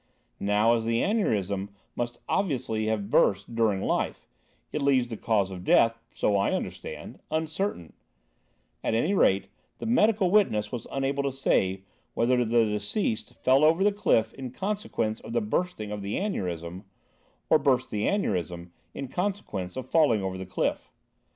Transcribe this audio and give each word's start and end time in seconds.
Now, 0.39 0.73
as 0.73 0.85
the 0.85 0.99
aneurism 1.03 1.69
must 1.95 2.17
obviously 2.27 2.87
have 2.87 3.11
burst 3.11 3.53
during 3.53 3.83
life, 3.83 4.27
it 4.71 4.81
leaves 4.81 5.07
the 5.09 5.15
cause 5.15 5.51
of 5.51 5.63
death—so 5.63 6.35
I 6.35 6.53
understand—uncertain; 6.53 7.93
at 8.83 8.95
any 8.95 9.13
rate, 9.13 9.49
the 9.77 9.85
medical 9.85 10.31
witness 10.31 10.71
was 10.71 10.87
unable 10.91 11.21
to 11.21 11.31
say 11.31 11.83
whether 12.15 12.37
the 12.43 12.65
deceased 12.65 13.35
fell 13.35 13.63
over 13.63 13.83
the 13.83 13.91
cliff 13.91 14.33
in 14.33 14.49
consequence 14.49 15.19
of 15.19 15.33
the 15.33 15.39
bursting 15.41 15.91
of 15.91 16.01
the 16.01 16.15
aneurism 16.17 16.83
or 17.51 17.59
burst 17.59 17.91
the 17.91 18.07
aneurism 18.07 18.71
in 18.95 19.07
consequence 19.07 19.75
of 19.75 19.87
falling 19.87 20.23
over 20.23 20.35
the 20.39 20.47
cliff. 20.47 20.91